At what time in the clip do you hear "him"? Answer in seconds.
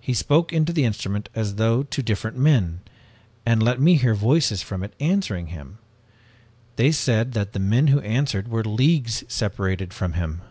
5.48-5.78, 10.12-10.42